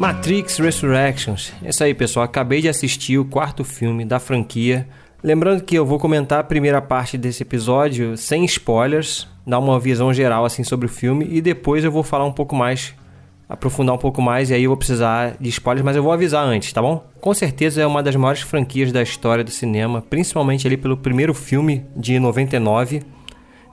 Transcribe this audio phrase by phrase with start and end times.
[0.00, 1.52] Matrix Resurrections.
[1.62, 2.24] É isso aí, pessoal.
[2.24, 4.88] Acabei de assistir o quarto filme da franquia.
[5.22, 10.10] Lembrando que eu vou comentar a primeira parte desse episódio sem spoilers, dar uma visão
[10.10, 12.94] geral assim sobre o filme e depois eu vou falar um pouco mais,
[13.46, 16.46] aprofundar um pouco mais e aí eu vou precisar de spoilers, mas eu vou avisar
[16.46, 17.04] antes, tá bom?
[17.20, 21.34] Com certeza é uma das maiores franquias da história do cinema, principalmente ali pelo primeiro
[21.34, 23.02] filme de 99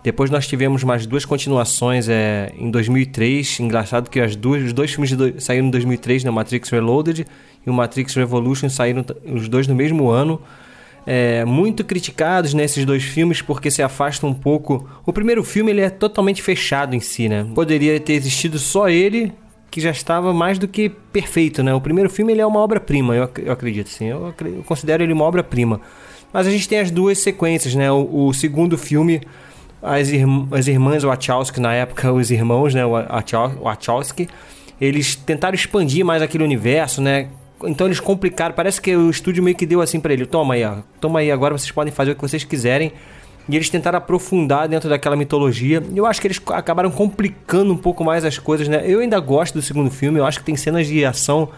[0.07, 3.59] depois nós tivemos mais duas continuações é, em 2003.
[3.59, 6.31] Engraçado que as duas, os dois filmes do, saíram em 2003, né?
[6.31, 7.27] Matrix Reloaded
[7.65, 10.41] e o Matrix Revolution saíram os dois no mesmo ano.
[11.05, 14.89] É, muito criticados nesses dois filmes porque se afastam um pouco.
[15.05, 17.45] O primeiro filme ele é totalmente fechado em si, né?
[17.53, 19.33] Poderia ter existido só ele,
[19.69, 21.73] que já estava mais do que perfeito, né?
[21.73, 24.05] O primeiro filme ele é uma obra-prima, eu, eu, acredito, sim.
[24.05, 25.81] Eu, eu, considero ele uma obra-prima.
[26.31, 27.91] Mas a gente tem as duas sequências, né?
[27.91, 29.19] O, o segundo filme
[29.81, 32.81] as, irm as irmãs Wachowski, na época os irmãos, né,
[33.61, 34.27] Wachowski,
[34.79, 37.29] eles tentaram expandir mais aquele universo, né?
[37.63, 40.63] Então eles complicaram, parece que o estúdio meio que deu assim para ele, toma aí,
[40.63, 42.91] ó, toma aí, agora vocês podem fazer o que vocês quiserem.
[43.49, 45.81] E eles tentaram aprofundar dentro daquela mitologia.
[45.95, 48.83] Eu acho que eles acabaram complicando um pouco mais as coisas, né?
[48.85, 51.49] Eu ainda gosto do segundo filme, eu acho que tem cenas de ação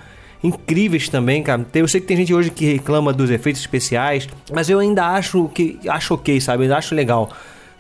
[0.44, 1.66] incríveis também, cara.
[1.74, 5.50] Eu sei que tem gente hoje que reclama dos efeitos especiais, mas eu ainda acho
[5.50, 6.60] que acho ok, sabe?
[6.60, 7.32] Eu ainda acho legal.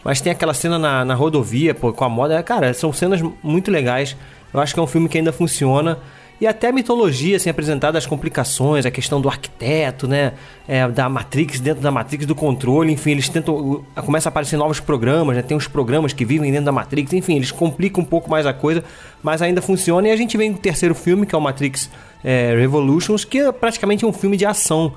[0.03, 2.41] Mas tem aquela cena na, na rodovia, pô, com a moda.
[2.41, 4.15] Cara, são cenas muito legais.
[4.53, 5.99] Eu acho que é um filme que ainda funciona.
[6.41, 10.33] E até a mitologia, assim, apresentada, as complicações, a questão do arquiteto, né?
[10.65, 13.83] É, da Matrix, dentro da Matrix, do controle, enfim, eles tentam.
[14.05, 15.41] Começa a aparecer novos programas, né?
[15.41, 18.53] Tem uns programas que vivem dentro da Matrix, enfim, eles complicam um pouco mais a
[18.53, 18.85] coisa,
[19.21, 20.07] mas ainda funciona.
[20.07, 21.89] E a gente vem com o terceiro filme, que é o Matrix
[22.23, 24.93] é, Revolutions, que é praticamente um filme de ação.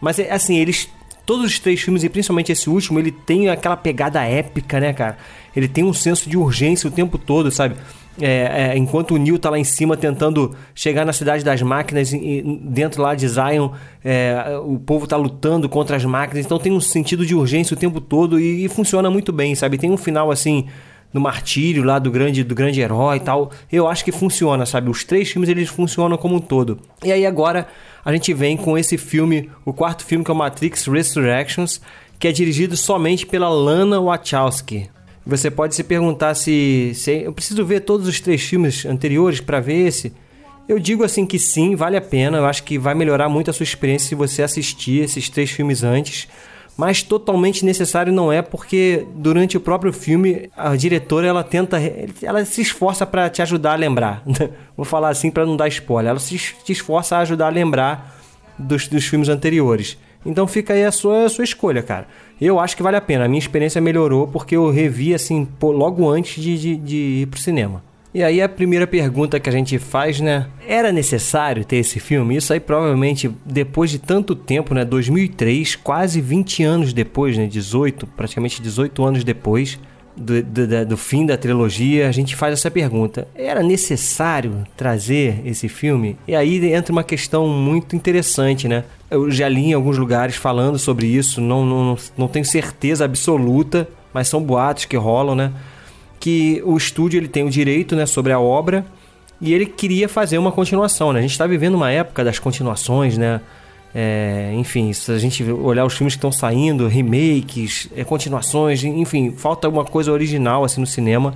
[0.00, 0.88] Mas, é, assim, eles
[1.26, 5.18] todos os três filmes, e principalmente esse último, ele tem aquela pegada épica, né, cara?
[5.54, 7.74] Ele tem um senso de urgência o tempo todo, sabe?
[8.20, 12.12] É, é, enquanto o Neo tá lá em cima tentando chegar na cidade das máquinas,
[12.12, 13.70] e, dentro lá de Zion,
[14.02, 17.78] é, o povo tá lutando contra as máquinas, então tem um sentido de urgência o
[17.78, 19.76] tempo todo e, e funciona muito bem, sabe?
[19.76, 20.66] Tem um final assim
[21.12, 23.50] no martírio lá do grande do grande herói e tal.
[23.70, 24.90] Eu acho que funciona, sabe?
[24.90, 26.78] Os três filmes eles funcionam como um todo.
[27.04, 27.66] E aí agora
[28.04, 31.80] a gente vem com esse filme, o quarto filme que é o Matrix Resurrections,
[32.18, 34.88] que é dirigido somente pela Lana Wachowski.
[35.26, 39.58] Você pode se perguntar se, se eu preciso ver todos os três filmes anteriores para
[39.58, 40.12] ver esse.
[40.68, 42.38] Eu digo assim que sim, vale a pena.
[42.38, 45.82] Eu acho que vai melhorar muito a sua experiência se você assistir esses três filmes
[45.82, 46.28] antes
[46.76, 51.78] mas totalmente necessário não é porque durante o próprio filme a diretora ela tenta
[52.22, 54.22] ela se esforça para te ajudar a lembrar.
[54.76, 56.10] Vou falar assim para não dar spoiler.
[56.10, 56.34] Ela se,
[56.68, 58.14] esforça a ajudar a lembrar
[58.58, 59.96] dos, dos filmes anteriores.
[60.24, 62.06] Então fica aí a sua, a sua escolha cara.
[62.38, 63.24] Eu acho que vale a pena.
[63.24, 67.40] A minha experiência melhorou porque eu revi assim logo antes de, de, de ir pro
[67.40, 67.82] cinema
[68.16, 70.46] e aí a primeira pergunta que a gente faz, né?
[70.66, 72.34] Era necessário ter esse filme?
[72.34, 74.86] Isso aí provavelmente depois de tanto tempo, né?
[74.86, 77.46] 2003, quase 20 anos depois, né?
[77.46, 79.78] 18, praticamente 18 anos depois
[80.16, 85.68] do, do, do fim da trilogia, a gente faz essa pergunta: era necessário trazer esse
[85.68, 86.16] filme?
[86.26, 88.84] E aí entra uma questão muito interessante, né?
[89.10, 93.86] Eu já li em alguns lugares falando sobre isso, não, não, não tenho certeza absoluta,
[94.10, 95.52] mas são boatos que rolam, né?
[96.26, 98.84] Que o estúdio ele tem o direito né, sobre a obra
[99.40, 101.12] e ele queria fazer uma continuação.
[101.12, 101.20] Né?
[101.20, 103.40] A gente está vivendo uma época das continuações, né?
[103.94, 109.30] É, enfim, se a gente olhar os filmes que estão saindo, remakes, é, continuações, enfim,
[109.36, 111.32] falta alguma coisa original assim no cinema.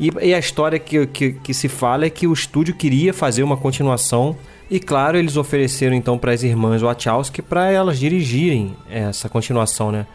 [0.00, 3.42] E, e a história que, que, que, se fala é que o estúdio queria fazer
[3.42, 4.34] uma continuação.
[4.70, 10.06] E claro, eles ofereceram então para as irmãs Wachowski para elas dirigirem essa continuação, né?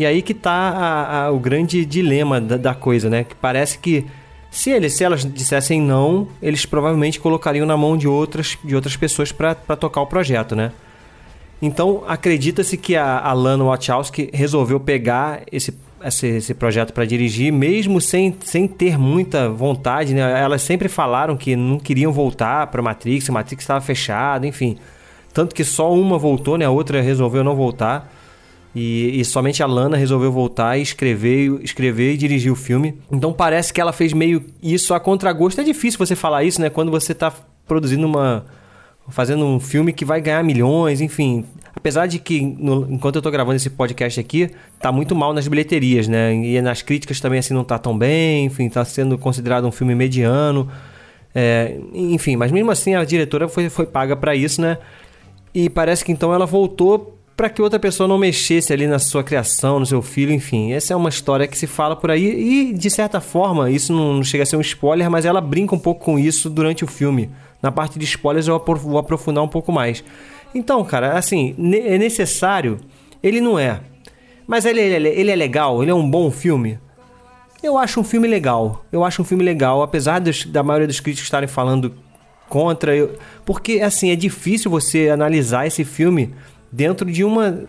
[0.00, 3.22] E aí que tá a, a, o grande dilema da, da, coisa, né?
[3.22, 4.06] Que parece que
[4.50, 8.96] se eles, se elas dissessem não, eles provavelmente colocariam na mão de outras, de outras
[8.96, 10.72] pessoas para tocar o projeto, né?
[11.60, 17.52] Então acredita-se que a, a Lana Wachowski resolveu pegar esse, esse, esse projeto para dirigir,
[17.52, 20.22] mesmo sem, sem ter muita vontade, né?
[20.40, 24.78] Elas sempre falaram que não queriam voltar para Matrix, a Matrix estava fechada, enfim.
[25.34, 26.64] Tanto que só uma voltou, né?
[26.64, 28.10] A outra resolveu não voltar.
[28.74, 32.98] E, e, somente a Lana resolveu voltar e escrever, escrever e dirigir o filme.
[33.10, 35.60] Então parece que ela fez meio isso a contragosto.
[35.60, 36.70] É difícil você falar isso, né?
[36.70, 37.32] Quando você está
[37.66, 38.46] produzindo uma,
[39.08, 41.44] fazendo um filme que vai ganhar milhões, enfim.
[41.74, 44.50] Apesar de que, no, enquanto eu tô gravando esse podcast aqui,
[44.80, 46.34] tá muito mal nas bilheterias, né?
[46.34, 49.94] E nas críticas também, assim, não tá tão bem, enfim, tá sendo considerado um filme
[49.94, 50.68] mediano.
[51.34, 54.78] É, enfim, mas mesmo assim a diretora foi, foi paga para isso, né?
[55.54, 59.24] E parece que então ela voltou para que outra pessoa não mexesse ali na sua
[59.24, 60.72] criação, no seu filho, enfim.
[60.74, 62.26] Essa é uma história que se fala por aí
[62.68, 65.78] e, de certa forma, isso não chega a ser um spoiler, mas ela brinca um
[65.78, 67.30] pouco com isso durante o filme.
[67.62, 70.04] Na parte de spoilers eu vou aprofundar um pouco mais.
[70.54, 72.78] Então, cara, assim, é necessário?
[73.22, 73.80] Ele não é.
[74.46, 75.80] Mas ele, ele, ele é legal?
[75.80, 76.78] Ele é um bom filme?
[77.62, 78.84] Eu acho um filme legal.
[78.92, 81.94] Eu acho um filme legal, apesar dos, da maioria dos críticos estarem falando
[82.50, 82.94] contra.
[82.94, 86.34] Eu, porque, assim, é difícil você analisar esse filme
[86.70, 87.64] dentro de uma.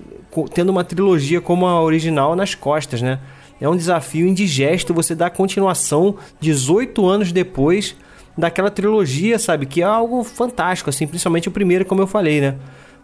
[0.53, 3.19] tendo uma trilogia como a original nas costas, né?
[3.59, 7.95] É um desafio indigesto você dar continuação 18 anos depois
[8.37, 9.65] daquela trilogia, sabe?
[9.65, 12.55] Que é algo fantástico, assim, principalmente o primeiro, como eu falei, né?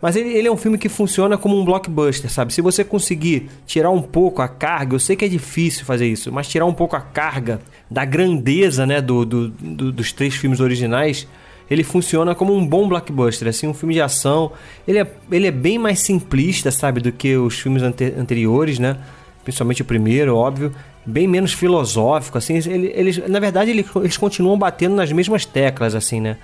[0.02, 2.54] Mas ele, ele, é um filme que funciona como um blockbuster, sabe?
[2.54, 6.32] Se você conseguir tirar um pouco a carga, eu sei que é difícil fazer isso,
[6.32, 7.60] mas tirar um pouco a carga
[7.90, 11.28] da grandeza, né, do, do, do dos três filmes originais,
[11.70, 14.52] ele funciona como um bom blockbuster, assim, um filme de ação.
[14.88, 18.98] Ele é, ele é bem mais simplista, sabe, do que os filmes ante anteriores, né?
[19.44, 20.74] Principalmente o primeiro, óbvio.
[21.06, 22.58] Bem menos filosófico, assim.
[22.58, 26.38] Ele, eles, na verdade, eles, eles continuam batendo nas mesmas teclas, assim, né?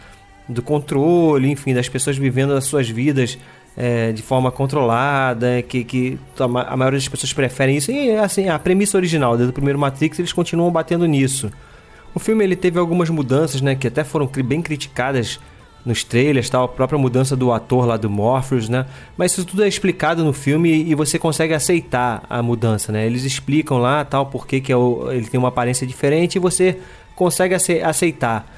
[0.48, 3.38] Do controle, enfim, das pessoas vivendo as suas vidas
[3.78, 6.48] é, de forma controlada, que, que a
[6.78, 7.92] maioria das pessoas preferem isso.
[7.92, 11.50] E, assim, a premissa original do primeiro Matrix, eles continuam batendo nisso.
[12.16, 15.40] O filme ele teve algumas mudanças, né, que até foram bem criticadas
[15.86, 18.86] nos trailers, tal, a própria mudança do ator lá do Morpheus, né?
[19.18, 23.06] Mas isso tudo é explicado no filme e você consegue aceitar a mudança, né?
[23.06, 26.78] Eles explicam lá, tal, porque que é o, ele tem uma aparência diferente e você
[27.16, 28.50] consegue aceitar.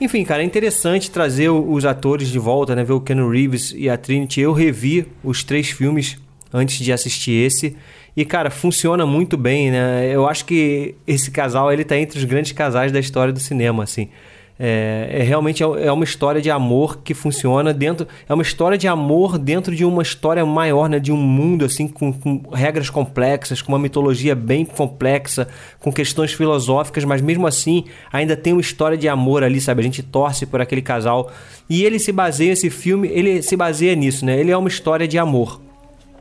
[0.00, 2.84] Enfim, cara, é interessante trazer os atores de volta, né?
[2.84, 4.40] Ver o Ken Reeves e a Trinity.
[4.40, 6.18] Eu revi os três filmes
[6.52, 7.76] antes de assistir esse
[8.16, 10.08] e, cara, funciona muito bem, né?
[10.10, 13.82] Eu acho que esse casal, ele tá entre os grandes casais da história do cinema,
[13.82, 14.08] assim.
[14.56, 18.78] É, é, realmente é, é uma história de amor que funciona dentro é uma história
[18.78, 21.00] de amor dentro de uma história maior né?
[21.00, 25.48] De um mundo assim com, com, regras complexas com uma mitologia bem complexa
[25.80, 29.80] com questões filosóficas mas mesmo assim ainda tem uma história de amor ali sabe?
[29.80, 31.32] A gente torce por aquele casal.
[31.68, 34.38] E ele se baseia esse filme ele se baseia nisso né?
[34.38, 35.63] Ele é uma história de amor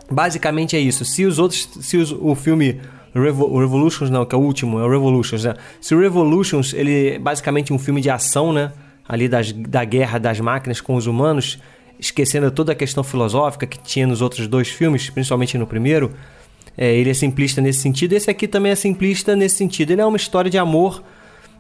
[0.10, 1.06] Basicamente é isso.
[1.06, 1.68] Se os outros.
[1.82, 2.80] Se os, o filme.
[3.16, 5.54] Revo, o Revolutions, não, que é o último, é o Revolutions, né?
[5.80, 8.72] Se o Revolutions, ele é basicamente um filme de ação, né?
[9.08, 11.60] Ali das, da guerra das máquinas com os humanos,
[12.00, 16.12] esquecendo toda a questão filosófica que tinha nos outros dois filmes, principalmente no primeiro.
[16.76, 18.14] É, ele é simplista nesse sentido.
[18.14, 19.92] Esse aqui também é simplista nesse sentido.
[19.92, 21.04] Ele é uma história de amor.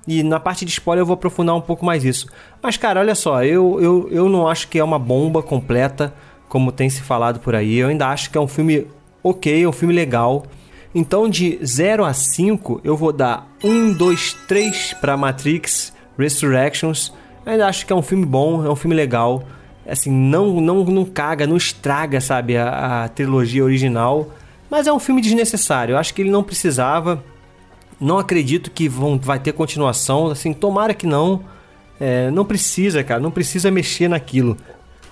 [0.07, 2.28] E na parte de spoiler eu vou aprofundar um pouco mais isso.
[2.62, 6.13] Mas, cara, olha só, eu, eu, eu não acho que é uma bomba completa
[6.54, 7.78] como tem se falado por aí.
[7.78, 8.86] Eu ainda acho que é um filme
[9.24, 10.46] ok, é um filme legal.
[10.94, 17.12] Então, de 0 a 5, eu vou dar 1, 2, 3 para Matrix Resurrections.
[17.44, 19.44] Eu ainda acho que é um filme bom, é um filme legal.
[19.88, 24.30] Assim, não, não, não caga, não estraga, sabe, a, a trilogia original.
[24.70, 25.94] Mas é um filme desnecessário.
[25.94, 27.24] Eu acho que ele não precisava.
[28.00, 30.28] Não acredito que vão, vai ter continuação.
[30.28, 31.42] Assim, tomara que não.
[32.00, 33.20] É, não precisa, cara.
[33.20, 34.56] Não precisa mexer naquilo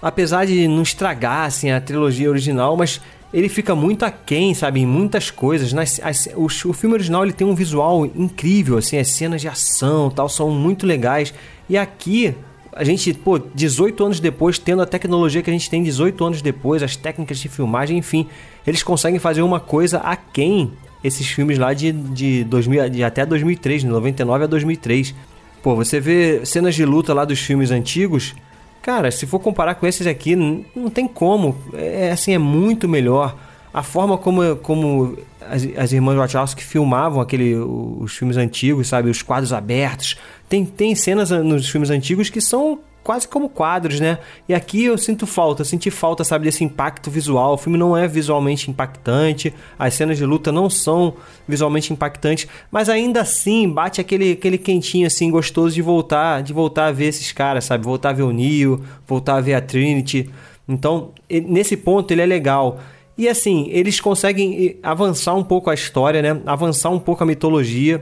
[0.01, 2.99] apesar de não estragar assim, a trilogia original, mas
[3.33, 5.71] ele fica muito aquém, sabe, em muitas coisas.
[5.71, 9.47] Nas, as, o, o, filme original ele tem um visual incrível, assim, as cenas de
[9.47, 11.33] ação tal são muito legais.
[11.69, 12.35] E aqui,
[12.73, 16.41] a gente, pô, 18 anos depois, tendo a tecnologia que a gente tem 18 anos
[16.41, 18.27] depois, as técnicas de filmagem, enfim,
[18.67, 20.71] eles conseguem fazer uma coisa aquém
[21.03, 25.15] esses filmes lá de, de, 2000, de até 2003, de 99 a 2003.
[25.63, 28.35] Pô, você vê cenas de luta lá dos filmes antigos
[28.81, 31.55] Cara, se for comparar com esses aqui, não tem como.
[31.73, 33.35] É assim, é muito melhor.
[33.73, 39.09] A forma como, como as, as irmãs Wachowski filmavam aquele, os filmes antigos, sabe?
[39.09, 40.17] Os quadros abertos.
[40.49, 44.19] Tem, tem cenas nos filmes antigos que são quase como quadros, né?
[44.47, 47.53] E aqui eu sinto falta, senti falta, sabe, desse impacto visual.
[47.53, 51.15] O filme não é visualmente impactante, as cenas de luta não são
[51.47, 56.87] visualmente impactantes, mas ainda assim bate aquele, aquele quentinho assim gostoso de voltar, de voltar
[56.87, 57.83] a ver esses caras, sabe?
[57.83, 60.29] Voltar a ver o Neo, voltar a ver a Trinity.
[60.67, 62.79] Então, nesse ponto ele é legal.
[63.17, 66.41] E assim, eles conseguem avançar um pouco a história, né?
[66.45, 68.01] Avançar um pouco a mitologia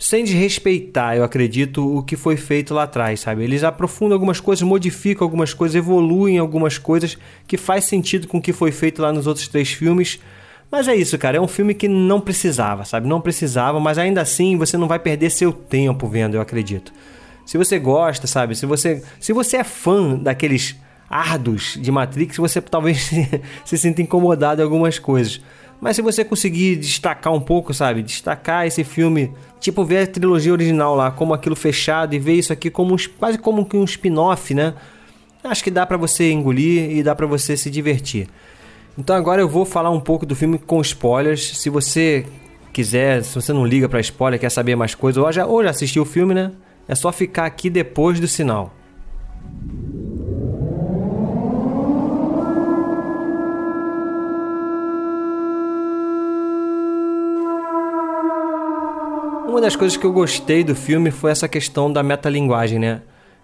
[0.00, 3.44] sem desrespeitar, eu acredito, o que foi feito lá atrás, sabe?
[3.44, 8.42] Eles aprofundam algumas coisas, modificam algumas coisas, evoluem algumas coisas que faz sentido com o
[8.42, 10.18] que foi feito lá nos outros três filmes.
[10.70, 13.06] Mas é isso, cara, é um filme que não precisava, sabe?
[13.06, 16.94] Não precisava, mas ainda assim você não vai perder seu tempo vendo, eu acredito.
[17.44, 18.56] Se você gosta, sabe?
[18.56, 20.76] Se você, se você é fã daqueles
[21.10, 23.10] árduos de Matrix, você talvez
[23.66, 25.42] se sinta incomodado em algumas coisas.
[25.80, 28.02] Mas se você conseguir destacar um pouco, sabe?
[28.02, 32.52] Destacar esse filme, tipo ver a trilogia original lá, como aquilo fechado e ver isso
[32.52, 34.74] aqui como um, quase como um spin-off, né?
[35.42, 38.28] Acho que dá para você engolir e dá para você se divertir.
[38.98, 41.56] Então agora eu vou falar um pouco do filme com spoilers.
[41.56, 42.26] Se você
[42.72, 45.70] quiser, se você não liga para spoiler, quer saber mais coisas, ou já, ou já
[45.70, 46.52] assistiu o filme, né?
[46.86, 48.74] É só ficar aqui depois do sinal.
[59.50, 63.00] Uma das coisas que eu gostei do filme foi essa questão da metalinguagem, né?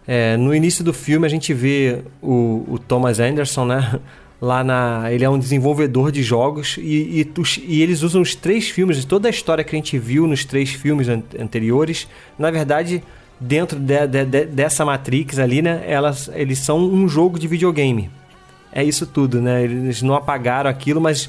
[0.06, 3.98] É, no início do filme a gente vê o, o, Thomas Anderson, né?
[4.40, 5.10] Lá na.
[5.10, 7.32] Ele é um desenvolvedor de jogos e, e,
[7.66, 10.70] e, eles usam os três filmes, toda a história que a gente viu nos três
[10.70, 12.06] filmes an anteriores,
[12.38, 13.02] na verdade,
[13.40, 15.82] dentro de, de, de, dessa Matrix ali, né?
[15.88, 18.08] Elas, eles são um jogo de videogame.
[18.70, 19.64] É isso tudo, né?
[19.64, 21.28] Eles não apagaram aquilo, mas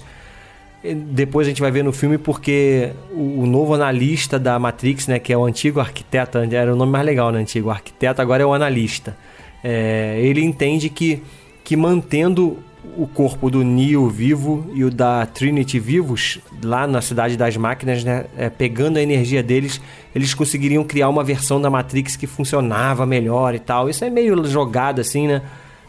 [0.83, 5.33] depois a gente vai ver no filme porque o, novo analista da Matrix, né, que
[5.33, 8.53] é o antigo arquiteto, era o nome mais legal, né, antigo arquiteto, agora é o
[8.53, 9.17] analista.
[9.63, 11.23] É, ele entende que,
[11.63, 12.59] que mantendo
[12.95, 18.03] o corpo do Neo vivo e o da Trinity vivos lá na cidade das máquinas,
[18.03, 19.81] né, é, pegando a energia deles,
[20.15, 23.89] eles conseguiriam criar uma versão da Matrix que funcionava melhor e tal.
[23.89, 25.41] Isso é meio jogado assim, né?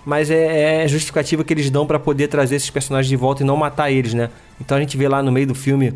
[0.08, 3.46] Mas é, é justificativa que eles dão para poder trazer esses personagens de volta e
[3.46, 4.30] não matar eles, né?
[4.58, 5.92] Então a gente vê lá no meio do filme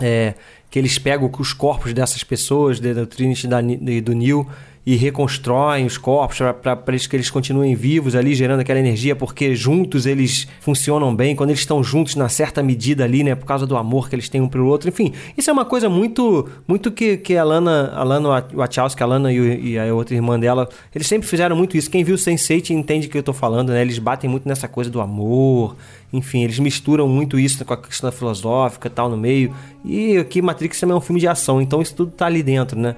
[0.00, 0.32] é,
[0.70, 3.46] que eles pegam os corpos dessas pessoas, do Trinity
[3.86, 4.48] e do Neil,
[4.86, 10.06] e reconstroem os corpos para que eles continuem vivos ali, gerando aquela energia, porque juntos
[10.06, 13.76] eles funcionam bem, quando eles estão juntos na certa medida ali, né, por causa do
[13.76, 14.88] amor que eles têm um pro outro.
[14.88, 19.06] Enfim, isso é uma coisa muito muito que, que a Lana, a Lana Wachowski, a
[19.06, 21.90] Lana e, e a outra irmã dela, eles sempre fizeram muito isso.
[21.90, 23.82] Quem viu Sense8 entende o que eu tô falando, né?
[23.82, 25.74] Eles batem muito nessa coisa do amor,
[26.12, 29.52] enfim, eles misturam muito isso com a questão filosófica tal no meio.
[29.84, 32.78] E aqui Matrix também é um filme de ação, então isso tudo tá ali dentro,
[32.78, 32.94] né?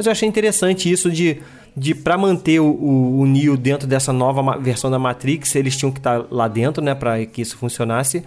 [0.00, 1.42] Mas eu achei interessante isso de,
[1.76, 5.98] de para manter o, o, Neo dentro dessa nova versão da Matrix, eles tinham que
[5.98, 8.24] estar tá lá dentro, né, para que isso funcionasse.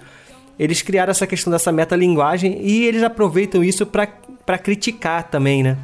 [0.59, 5.79] Eles criaram essa questão dessa metalinguagem e eles aproveitam isso para criticar também, né?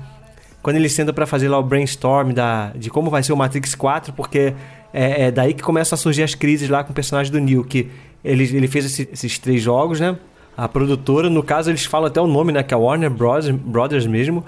[0.61, 3.73] Quando eles sentam para fazer lá o brainstorm da, de como vai ser o Matrix
[3.73, 4.53] 4, porque
[4.93, 7.63] é, é, daí que começam a surgir as crises lá com o personagem do Neo,
[7.63, 7.89] que
[8.23, 10.15] ele, ele fez esse, esses três jogos, né?
[10.55, 12.61] A produtora, no caso, eles falam até o nome, né?
[12.61, 14.45] Que é Warner Brothers, Brothers mesmo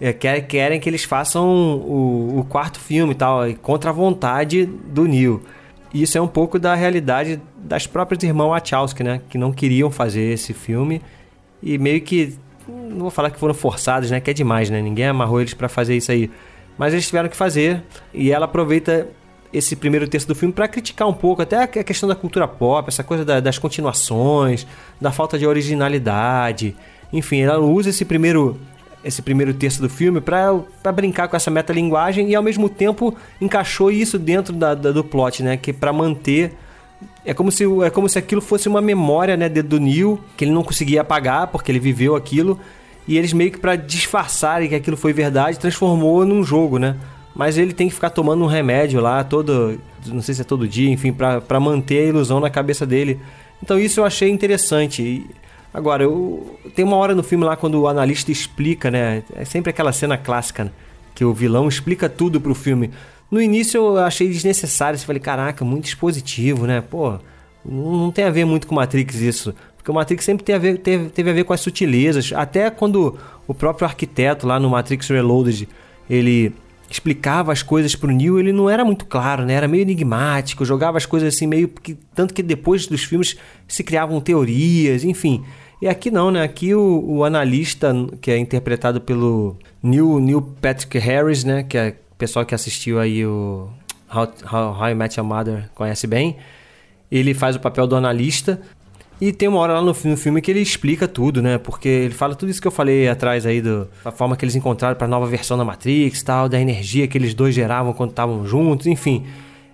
[0.00, 5.06] é, querem que eles façam o, o, quarto filme e tal, contra a vontade do
[5.06, 5.42] Neil.
[5.92, 9.22] Isso é um pouco da realidade das próprias irmãs Wachowski, né?
[9.28, 11.00] Que não queriam fazer esse filme
[11.62, 12.36] e meio que
[12.68, 14.20] não vou falar que foram forçados, né?
[14.20, 14.82] Que é demais, né?
[14.82, 16.30] Ninguém amarrou eles para fazer isso aí.
[16.76, 19.08] Mas eles tiveram que fazer e ela aproveita
[19.52, 22.88] esse primeiro texto do filme para criticar um pouco até a questão da cultura pop,
[22.88, 24.66] essa coisa da, das continuações,
[25.00, 26.76] da falta de originalidade.
[27.12, 28.60] Enfim, ela usa esse primeiro
[29.06, 33.90] esse primeiro terço do filme para brincar com essa metalinguagem e ao mesmo tempo encaixou
[33.90, 35.56] isso dentro da, da do plot, né?
[35.56, 36.52] Que para manter
[37.24, 40.50] é como se é como se aquilo fosse uma memória, né, do Neil que ele
[40.50, 42.58] não conseguia apagar porque ele viveu aquilo
[43.06, 46.96] e eles meio que para disfarçarem que aquilo foi verdade transformou num jogo, né?
[47.34, 50.66] Mas ele tem que ficar tomando um remédio lá todo, não sei se é todo
[50.66, 53.20] dia, enfim, para manter a ilusão na cabeça dele.
[53.62, 55.26] Então isso eu achei interessante.
[55.76, 59.22] Agora, eu, tem uma hora no filme lá quando o analista explica, né?
[59.34, 60.70] É sempre aquela cena clássica, né?
[61.14, 62.90] que o vilão explica tudo pro filme.
[63.30, 66.80] No início eu achei desnecessário, eu falei, caraca, muito expositivo, né?
[66.80, 67.18] Pô,
[67.62, 69.54] não tem a ver muito com Matrix isso.
[69.76, 72.32] Porque o Matrix sempre teve a ver, teve, teve a ver com as sutilezas.
[72.34, 75.68] Até quando o próprio arquiteto lá no Matrix Reloaded,
[76.08, 76.54] ele
[76.88, 79.52] explicava as coisas pro Neo, ele não era muito claro, né?
[79.52, 83.36] Era meio enigmático, jogava as coisas assim meio que tanto que depois dos filmes
[83.68, 85.44] se criavam teorias, enfim.
[85.80, 86.42] E aqui não, né?
[86.42, 91.62] Aqui o, o analista, que é interpretado pelo Neil, Neil Patrick Harris, né?
[91.62, 93.68] Que é o pessoal que assistiu aí o
[94.12, 96.36] How, How, How I Met Your Mother conhece bem.
[97.10, 98.60] Ele faz o papel do analista.
[99.20, 101.56] E tem uma hora lá no filme que ele explica tudo, né?
[101.56, 104.54] Porque ele fala tudo isso que eu falei atrás aí, do, da forma que eles
[104.54, 108.10] encontraram para a nova versão da Matrix tal, da energia que eles dois geravam quando
[108.10, 109.24] estavam juntos, enfim.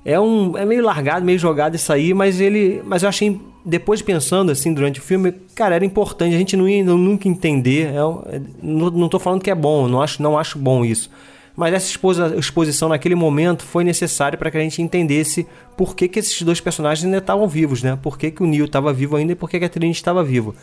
[0.05, 4.03] É um é meio largado, meio jogado isso aí, mas ele, mas eu achei depois
[4.03, 8.37] pensando assim durante o filme, cara, era importante, a gente não ia nunca entender, é,
[8.37, 11.09] é, não, não tô falando que é bom, não acho não acho bom isso.
[11.55, 11.99] Mas essa
[12.37, 16.61] exposição naquele momento foi necessária para que a gente entendesse por que, que esses dois
[16.61, 17.99] personagens ainda estavam vivos, né?
[18.03, 20.25] Por que, que o Neo estava vivo ainda e por que, que a Trinity estava
[20.25, 20.55] vivo.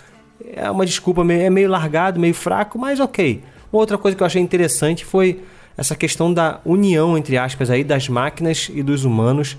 [0.51, 3.43] É uma desculpa, é meio largado, meio fraco, mas ok.
[3.71, 5.39] Uma outra coisa que eu achei interessante foi
[5.79, 9.57] essa questão da união, entre aspas, aí, das máquinas e dos humanos.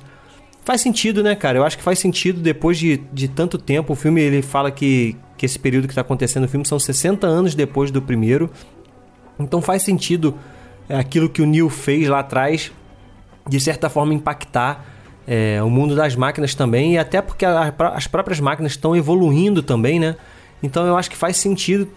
[0.62, 1.56] faz sentido, né, cara?
[1.56, 3.94] Eu acho que faz sentido depois de, de tanto tempo.
[3.94, 7.26] O filme ele fala que, que esse período que está acontecendo no filme são 60
[7.26, 8.50] anos depois do primeiro.
[9.38, 10.36] Então faz sentido
[10.90, 12.70] é, aquilo que o Neil fez lá atrás,
[13.48, 14.84] de certa forma impactar
[15.26, 19.62] é, o mundo das máquinas também, e até porque a, as próprias máquinas estão evoluindo
[19.62, 20.16] também, né?
[20.62, 21.88] Então eu acho que faz sentido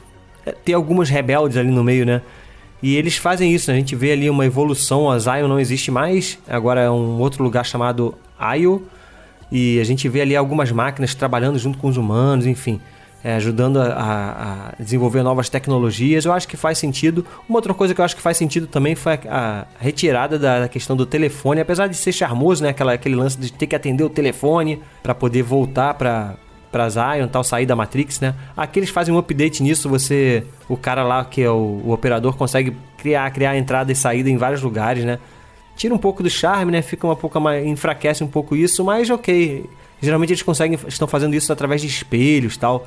[0.46, 2.22] é, ter algumas rebeldes ali no meio, né?
[2.84, 3.78] E eles fazem isso, né?
[3.78, 7.42] a gente vê ali uma evolução, a Zion não existe mais, agora é um outro
[7.42, 8.14] lugar chamado
[8.58, 8.86] Io,
[9.50, 12.82] e a gente vê ali algumas máquinas trabalhando junto com os humanos, enfim
[13.24, 16.26] é, ajudando a, a, desenvolver novas tecnologias.
[16.26, 17.26] Eu acho que faz sentido.
[17.48, 20.62] Uma outra coisa que eu acho que faz sentido também foi a, a retirada da,
[20.62, 22.70] da, questão do telefone, apesar de ser charmoso, né?
[22.70, 26.36] Aquela, aquele lance de ter que atender o telefone para poder voltar para
[26.74, 28.36] para Zion, tal, sair da Matrix, né?
[28.58, 32.36] Aqui eles fazem um update nisso, você, o cara lá que é o, o operador
[32.36, 35.20] consegue criar, criar entrada e saída em vários lugares, né?
[35.78, 36.82] Tira um pouco do charme, né?
[36.82, 39.70] Fica uma pouco mais, enfraquece um pouco isso, mas ok.
[40.02, 42.86] Geralmente eles conseguem, estão fazendo isso através de espelhos, tal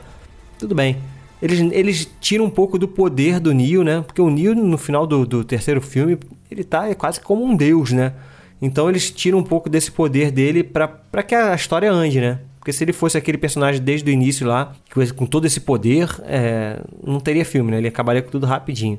[0.58, 0.96] tudo bem.
[1.40, 4.02] Eles, eles tiram um pouco do poder do Neo, né?
[4.06, 6.18] Porque o Neo, no final do, do terceiro filme,
[6.50, 8.14] ele tá é quase como um deus, né?
[8.60, 12.40] Então eles tiram um pouco desse poder dele para que a história ande, né?
[12.66, 14.72] Porque se ele fosse aquele personagem desde o início lá,
[15.14, 17.78] com todo esse poder, é, não teria filme, né?
[17.78, 18.98] Ele acabaria com tudo rapidinho.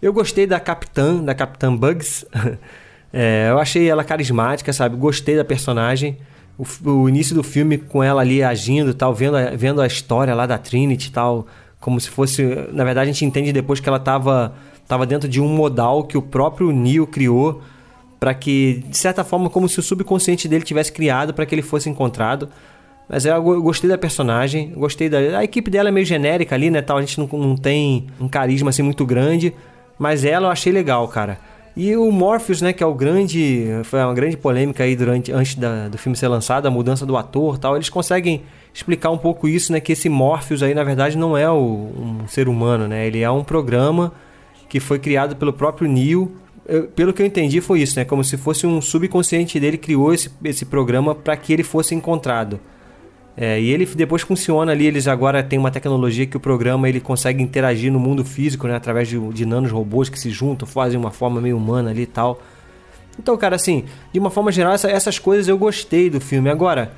[0.00, 2.24] Eu gostei da Capitã, da Capitã Bugs.
[3.12, 4.94] é, eu achei ela carismática, sabe?
[4.94, 6.16] Gostei da personagem
[6.56, 10.32] o, o, início do filme com ela ali agindo tal, vendo a, vendo a história
[10.32, 11.48] lá da Trinity tal,
[11.80, 12.44] como se fosse.
[12.72, 14.54] Na verdade, a gente entende depois que ela estava
[14.86, 17.62] tava dentro de um modal que o próprio Neo criou
[18.20, 21.62] para que, de certa forma, como se o subconsciente dele tivesse criado para que ele
[21.62, 22.48] fosse encontrado.
[23.12, 25.18] Mas eu gostei da personagem, gostei da.
[25.18, 26.80] A equipe dela é meio genérica ali, né?
[26.80, 29.52] Tal, a gente não, não tem um carisma assim muito grande.
[29.98, 31.38] Mas ela eu achei legal, cara.
[31.76, 35.56] E o Morpheus, né, que é o grande, foi uma grande polêmica aí durante antes
[35.56, 38.42] da, do filme ser lançado, a mudança do ator, tal, eles conseguem
[38.74, 42.28] explicar um pouco isso, né, que esse Morpheus aí na verdade não é o, um
[42.28, 43.06] ser humano, né?
[43.06, 44.12] Ele é um programa
[44.70, 46.32] que foi criado pelo próprio.
[46.66, 48.06] Eu, pelo que eu entendi foi isso, né?
[48.06, 52.58] Como se fosse um subconsciente dele criou esse, esse programa para que ele fosse encontrado.
[53.36, 57.00] É, e ele depois funciona ali, eles agora têm uma tecnologia que o programa ele
[57.00, 60.98] consegue interagir no mundo físico, né, através de, de nanos robôs que se juntam, fazem
[60.98, 62.42] uma forma meio humana ali e tal.
[63.18, 66.50] Então, cara, assim, de uma forma geral, essa, essas coisas eu gostei do filme.
[66.50, 66.92] Agora,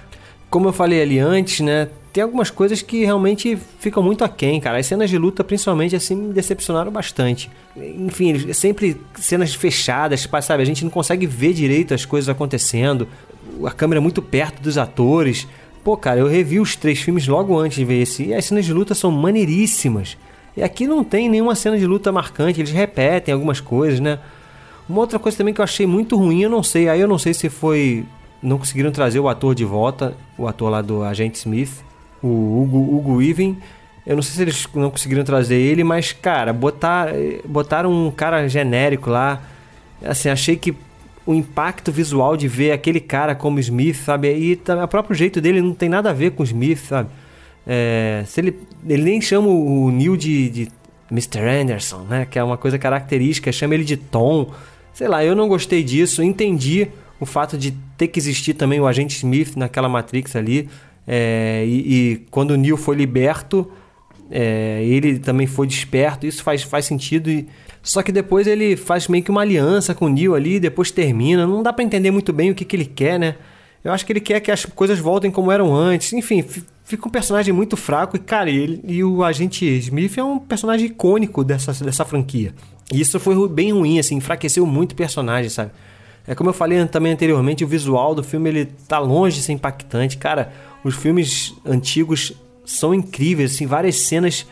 [0.50, 4.78] como eu falei ali antes, né, tem algumas coisas que realmente ficam muito aquém, cara.
[4.78, 7.50] As cenas de luta, principalmente, assim, me decepcionaram bastante.
[7.76, 10.62] Enfim, sempre cenas fechadas, sabe?
[10.62, 13.08] A gente não consegue ver direito as coisas acontecendo.
[13.64, 15.48] A câmera é muito perto dos atores.
[15.84, 18.24] Pô, cara, eu revi os três filmes logo antes de ver esse.
[18.24, 20.16] E as cenas de luta são maneiríssimas.
[20.56, 24.18] E aqui não tem nenhuma cena de luta marcante, eles repetem algumas coisas, né?
[24.88, 27.18] Uma outra coisa também que eu achei muito ruim, eu não sei, aí eu não
[27.18, 28.04] sei se foi.
[28.42, 31.82] Não conseguiram trazer o ator de volta, o ator lá do Agente Smith,
[32.22, 33.56] o Hugo, Hugo Even.
[34.06, 37.08] Eu não sei se eles não conseguiram trazer ele, mas, cara, botar,
[37.46, 39.40] botaram um cara genérico lá.
[40.04, 40.74] Assim, achei que
[41.26, 44.28] o impacto visual de ver aquele cara como Smith, sabe?
[44.34, 47.08] E o próprio jeito dele não tem nada a ver com Smith, sabe?
[47.66, 50.68] É, se ele, ele nem chama o Neil de, de
[51.10, 51.40] Mr.
[51.40, 52.26] Anderson, né?
[52.30, 54.52] Que é uma coisa característica, chama ele de Tom.
[54.92, 58.86] Sei lá, eu não gostei disso, entendi o fato de ter que existir também o
[58.86, 60.68] agente Smith naquela Matrix ali.
[61.06, 63.70] É, e, e, quando o Neil foi liberto,
[64.30, 67.30] é, ele também foi desperto, isso faz, faz sentido.
[67.30, 67.46] E,
[67.84, 71.46] só que depois ele faz meio que uma aliança com o Neil ali, depois termina.
[71.46, 73.36] Não dá para entender muito bem o que, que ele quer, né?
[73.84, 76.14] Eu acho que ele quer que as coisas voltem como eram antes.
[76.14, 76.42] Enfim,
[76.82, 78.16] fica um personagem muito fraco.
[78.16, 82.54] E, cara, ele, e o agente Smith é um personagem icônico dessa, dessa franquia.
[82.90, 85.70] E isso foi bem ruim, assim, enfraqueceu muito o personagem, sabe?
[86.26, 89.52] É como eu falei também anteriormente, o visual do filme ele tá longe de ser
[89.52, 90.16] impactante.
[90.16, 90.50] Cara,
[90.82, 92.32] os filmes antigos
[92.64, 94.46] são incríveis, assim, várias cenas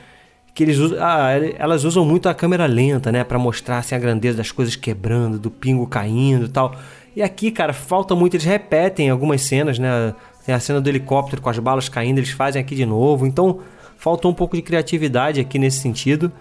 [0.54, 3.98] que eles usam, ah, elas usam muito a câmera lenta, né, para mostrar assim, a
[3.98, 6.74] grandeza das coisas quebrando, do pingo caindo e tal.
[7.14, 10.14] E aqui, cara, falta muito, eles repetem algumas cenas, né?
[10.44, 13.26] Tem a cena do helicóptero com as balas caindo, eles fazem aqui de novo.
[13.26, 13.60] Então,
[13.96, 16.32] faltou um pouco de criatividade aqui nesse sentido.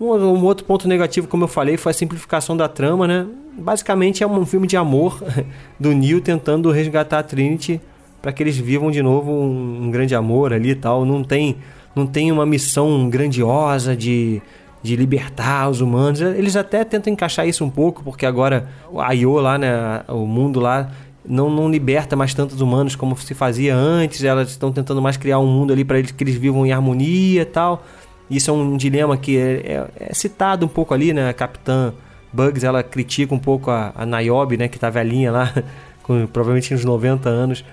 [0.00, 3.26] Um, um, outro ponto negativo, como eu falei, foi a simplificação da trama, né?
[3.58, 5.22] Basicamente é um filme de amor
[5.78, 7.80] do Neil tentando resgatar a Trinity
[8.22, 11.04] para que eles vivam de novo um, um grande amor ali e tal.
[11.04, 11.56] Não tem
[11.94, 14.42] não tem uma missão grandiosa de,
[14.82, 16.20] de libertar os humanos.
[16.20, 20.60] Eles até tentam encaixar isso um pouco, porque agora a Io lá, né, o mundo
[20.60, 20.90] lá,
[21.26, 24.22] não, não liberta mais tantos humanos como se fazia antes.
[24.24, 27.42] Elas estão tentando mais criar um mundo ali para eles que eles vivam em harmonia
[27.42, 27.84] e tal.
[28.30, 31.28] Isso é um dilema que é, é, é, citado um pouco ali, né?
[31.28, 31.92] A Capitã
[32.32, 34.68] Bugs, ela critica um pouco a, a Niobe, né?
[34.68, 35.52] Que tá velhinha lá,
[36.02, 37.64] com provavelmente uns 90 anos,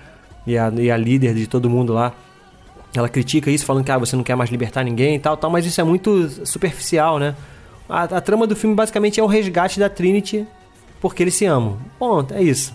[0.46, 2.12] e a, e a líder de todo mundo lá.
[2.94, 5.50] Ela critica isso, falando que ah, você não quer mais libertar ninguém e tal, tal,
[5.50, 7.34] mas isso é muito superficial, né?
[7.88, 10.46] A, a trama do filme basicamente é o resgate da Trinity
[11.00, 11.78] porque eles se amam.
[11.98, 12.74] Ponto, é isso.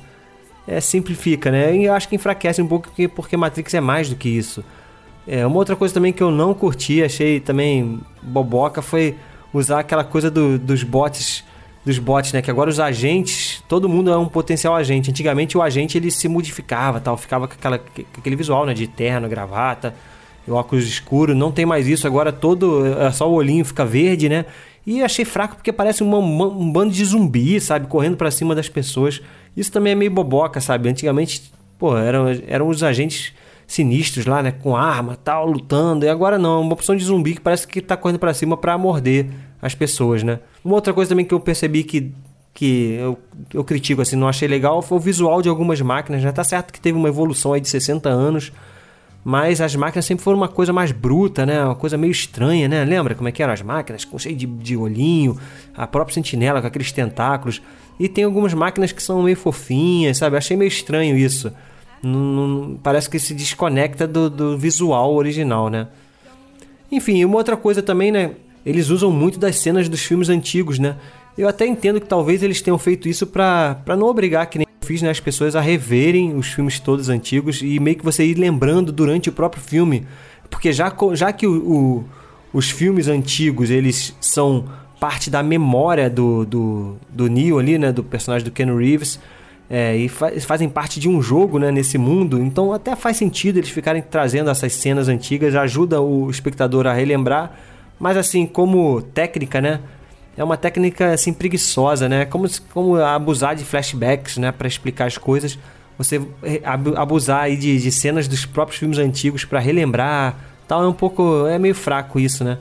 [0.68, 1.76] É, simplifica, né?
[1.76, 4.64] E eu acho que enfraquece um pouco porque, porque Matrix é mais do que isso.
[5.26, 9.16] É, uma outra coisa também que eu não curti, achei também boboca, foi
[9.54, 11.44] usar aquela coisa do, dos bots
[11.88, 12.42] dos bots, né?
[12.42, 15.10] Que agora os agentes, todo mundo é um potencial agente.
[15.10, 18.74] Antigamente o agente ele se modificava, tal, ficava com, aquela, com aquele visual, né?
[18.74, 19.94] De terno, gravata,
[20.48, 21.36] óculos escuro.
[21.36, 22.08] Não tem mais isso.
[22.08, 24.46] Agora todo, é só o olhinho fica verde, né?
[24.86, 27.88] E achei fraco porque parece uma, um bando de zumbi, sabe?
[27.88, 29.22] Correndo para cima das pessoas.
[29.56, 30.88] Isso também é meio boboca, sabe?
[30.88, 33.34] Antigamente, pô, eram, eram os agentes
[33.68, 34.52] sinistros lá, né?
[34.52, 36.06] Com arma, tal, lutando.
[36.06, 38.56] E agora não, é uma opção de zumbi que parece que tá correndo para cima
[38.56, 39.28] para morder
[39.62, 40.40] as pessoas, né?
[40.64, 42.14] Uma outra coisa também que eu percebi que,
[42.58, 43.20] que eu,
[43.54, 46.32] eu critico, assim, não achei legal, foi o visual de algumas máquinas, né?
[46.32, 48.52] Tá certo que teve uma evolução aí de 60 anos,
[49.24, 51.64] mas as máquinas sempre foram uma coisa mais bruta, né?
[51.64, 52.84] Uma coisa meio estranha, né?
[52.84, 54.04] Lembra como é que eram as máquinas?
[54.04, 55.38] Com cheio de, de olhinho,
[55.76, 57.62] a própria sentinela com aqueles tentáculos.
[58.00, 60.36] E tem algumas máquinas que são meio fofinhas, sabe?
[60.36, 61.54] Achei meio estranho isso.
[62.02, 65.90] Não, parece que se desconecta do, do visual original, né?
[66.92, 68.32] Enfim, uma outra coisa também, né?
[68.68, 70.98] eles usam muito das cenas dos filmes antigos, né?
[71.38, 74.88] Eu até entendo que talvez eles tenham feito isso para não obrigar, que nem eu
[74.88, 78.36] fiz, né, as pessoas a reverem os filmes todos antigos e meio que você ir
[78.36, 80.08] lembrando durante o próprio filme.
[80.50, 82.06] Porque já, já que o, o,
[82.52, 84.66] os filmes antigos, eles são
[85.00, 89.20] parte da memória do, do, do Neo ali, né, do personagem do Ken Reeves,
[89.70, 93.58] é, e fa fazem parte de um jogo né, nesse mundo, então até faz sentido
[93.58, 97.54] eles ficarem trazendo essas cenas antigas, ajuda o espectador a relembrar
[98.00, 99.80] mas assim, como técnica, né?
[100.38, 102.26] É uma técnica assim preguiçosa, né?
[102.26, 105.58] Como, como abusar de flashbacks, né, para explicar as coisas.
[105.98, 106.22] Você
[106.96, 110.36] abusar aí de, de cenas dos próprios filmes antigos para relembrar,
[110.68, 112.60] tal, é um pouco é meio fraco isso, né?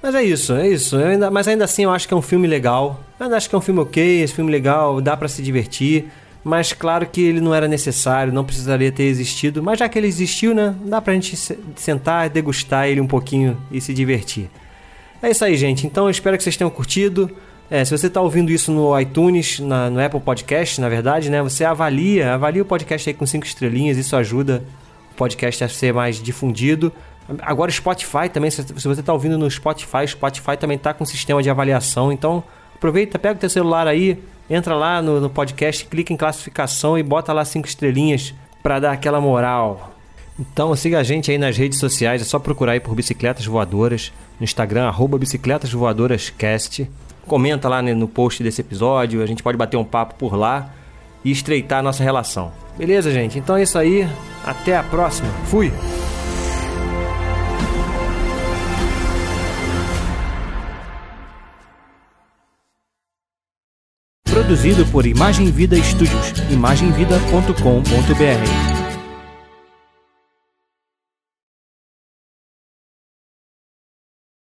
[0.00, 0.96] Mas é isso, é isso.
[0.96, 3.00] Ainda, mas ainda assim eu acho que é um filme legal.
[3.18, 6.08] Eu ainda acho que é um filme ok, esse filme legal, dá para se divertir.
[6.44, 9.62] Mas claro que ele não era necessário, não precisaria ter existido.
[9.62, 10.74] Mas já que ele existiu, né?
[10.84, 11.34] Dá pra gente
[11.74, 14.50] sentar, degustar ele um pouquinho e se divertir.
[15.24, 15.86] É isso aí, gente.
[15.86, 17.30] Então eu espero que vocês tenham curtido.
[17.70, 21.42] É, se você está ouvindo isso no iTunes, na, no Apple Podcast, na verdade, né?
[21.42, 24.62] Você avalia, avalia o podcast aí com cinco estrelinhas, isso ajuda
[25.12, 26.92] o podcast a ser mais difundido.
[27.40, 31.42] Agora Spotify também, se, você está ouvindo no Spotify, Spotify também está com um sistema
[31.42, 36.12] de avaliação, então aproveita, pega o teu celular aí, entra lá no, no podcast, clica
[36.12, 39.93] em classificação e bota lá cinco estrelinhas para dar aquela moral.
[40.38, 44.12] Então siga a gente aí nas redes sociais, é só procurar aí por Bicicletas Voadoras,
[44.38, 45.70] no Instagram, arroba Bicicletas.
[47.26, 50.70] Comenta lá no post desse episódio, a gente pode bater um papo por lá
[51.24, 52.52] e estreitar a nossa relação.
[52.76, 53.38] Beleza, gente?
[53.38, 54.06] Então é isso aí,
[54.44, 55.28] até a próxima.
[55.46, 55.72] Fui!
[64.24, 68.73] Produzido por Imagem Vida Studios, imagemvida.com.br.